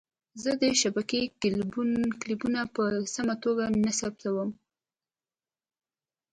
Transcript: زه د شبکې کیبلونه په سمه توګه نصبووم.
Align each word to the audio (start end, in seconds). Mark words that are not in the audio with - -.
زه 0.43 0.51
د 0.61 0.63
شبکې 0.81 1.21
کیبلونه 1.41 2.61
په 2.75 2.83
سمه 3.13 3.35
توګه 3.43 3.65
نصبووم. 3.83 4.49